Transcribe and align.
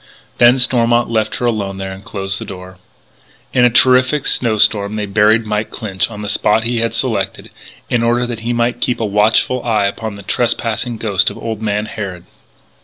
Then 0.39 0.57
Stormont 0.57 1.11
left 1.11 1.35
her 1.35 1.45
alone 1.45 1.77
there 1.77 1.91
and 1.91 2.03
closed 2.03 2.39
the 2.39 2.43
door. 2.45 2.79
In 3.53 3.63
a 3.65 3.69
terrific 3.69 4.25
snow 4.25 4.57
storm 4.57 4.95
they 4.95 5.05
buried 5.05 5.45
Mike 5.45 5.69
Clinch 5.69 6.09
on 6.09 6.23
the 6.23 6.27
spot 6.27 6.63
he 6.63 6.79
had 6.79 6.95
selected, 6.95 7.51
in 7.87 8.01
order 8.01 8.25
that 8.25 8.39
he 8.39 8.51
might 8.51 8.81
keep 8.81 8.99
a 8.99 9.05
watchful 9.05 9.61
eye 9.63 9.85
upon 9.85 10.15
the 10.15 10.23
trespassing 10.23 10.97
ghost 10.97 11.29
of 11.29 11.37
old 11.37 11.61
man 11.61 11.85
Harrod. 11.85 12.25